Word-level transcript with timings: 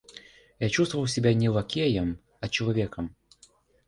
Я 0.57 0.67
чувствовал 0.69 1.05
себя 1.05 1.31
не 1.35 1.47
лакеем, 1.47 2.19
а 2.39 2.49
человеком. 2.49 3.15